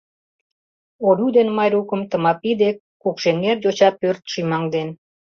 [1.07, 4.89] Олю ден Майрукым Тымапи дек Кукшеҥер йоча пӧрт шӱмаҥден.